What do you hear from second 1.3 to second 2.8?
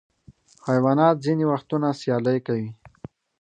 وختونه سیالۍ کوي.